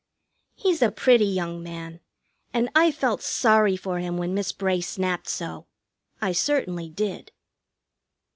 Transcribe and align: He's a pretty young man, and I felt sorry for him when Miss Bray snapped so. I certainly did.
He's 0.55 0.81
a 0.81 0.89
pretty 0.89 1.27
young 1.27 1.61
man, 1.61 1.99
and 2.55 2.69
I 2.73 2.89
felt 2.91 3.21
sorry 3.21 3.77
for 3.77 3.99
him 3.99 4.17
when 4.17 4.33
Miss 4.33 4.51
Bray 4.51 4.81
snapped 4.81 5.27
so. 5.29 5.67
I 6.19 6.31
certainly 6.31 6.89
did. 6.89 7.31